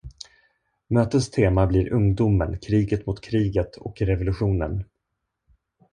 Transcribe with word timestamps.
Mötets 0.87 1.29
tema 1.31 1.65
blir 1.67 1.93
Ungdomen, 1.93 2.59
kriget 2.59 3.05
mot 3.05 3.21
kriget 3.21 3.75
och 3.75 4.01
revolutionen. 4.01 4.83